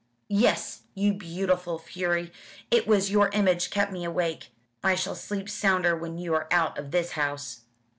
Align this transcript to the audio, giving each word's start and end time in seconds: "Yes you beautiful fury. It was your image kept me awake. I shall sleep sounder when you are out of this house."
"Yes 0.31 0.81
you 0.95 1.13
beautiful 1.13 1.77
fury. 1.77 2.33
It 2.71 2.87
was 2.87 3.11
your 3.11 3.29
image 3.33 3.69
kept 3.69 3.91
me 3.91 4.03
awake. 4.03 4.47
I 4.83 4.95
shall 4.95 5.13
sleep 5.13 5.47
sounder 5.47 5.95
when 5.95 6.17
you 6.17 6.33
are 6.33 6.47
out 6.51 6.79
of 6.79 6.89
this 6.89 7.11
house." 7.11 7.65